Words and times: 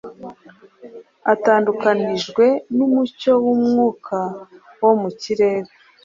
atandukanijwe 1.33 2.45
n’umucyo 2.75 3.33
n’umwuka 3.45 4.19
wo 4.81 4.91
mu 5.01 5.09
kirere, 5.21 5.69